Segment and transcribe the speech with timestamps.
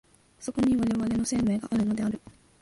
[0.39, 2.19] そこに我々の生命があるのである。